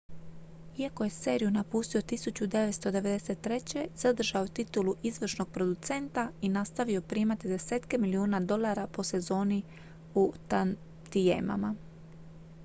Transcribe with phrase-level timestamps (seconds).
[0.77, 8.39] iako je seriju napustio 1993 zadržao je titulu izvršnog producenta i nastavio primati desetke milijuna
[8.39, 9.63] dolara po sezoni
[10.15, 11.75] u tantijemama